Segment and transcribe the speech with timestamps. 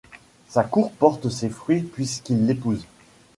[0.47, 2.87] Sa cour porte ses fruits puisqu'il l'épouse.